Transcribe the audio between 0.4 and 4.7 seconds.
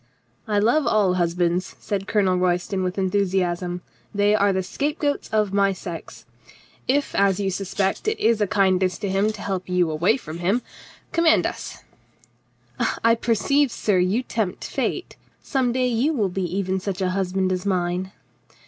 "I love all husbands," said Colonel Royston with enthusiasm. "They are the